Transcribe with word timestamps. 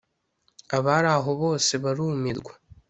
Abari 0.77 1.09
aho 1.17 1.31
bose 1.41 1.71
barumirwa 1.83 2.53